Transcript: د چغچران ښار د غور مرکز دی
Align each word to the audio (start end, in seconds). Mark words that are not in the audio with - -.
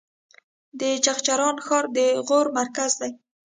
د 0.79 0.81
چغچران 1.05 1.55
ښار 1.65 1.85
د 1.95 1.97
غور 2.27 2.45
مرکز 2.59 2.91
دی 3.01 3.11